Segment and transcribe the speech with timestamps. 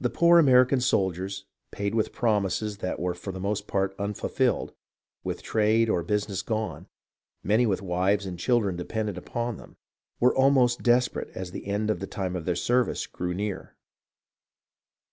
[0.00, 4.74] The poor American soldiers, paid with promises that were for the most part unfulfilled,
[5.22, 6.88] with trade or busi ness gone,
[7.40, 9.76] many with wives and children dependent upon them,
[10.18, 13.76] were almost desperate as the end of the time of their service drew near.